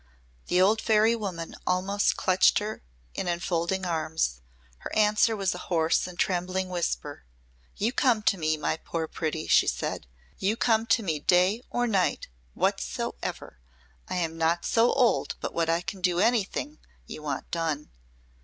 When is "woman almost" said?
1.15-2.17